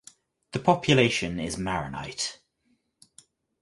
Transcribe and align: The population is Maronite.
The 0.53 0.57
population 0.57 1.39
is 1.39 1.59
Maronite. 1.59 2.39